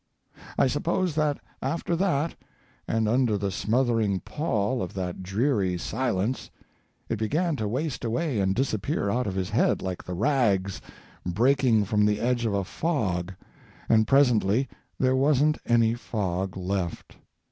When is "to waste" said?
7.57-8.03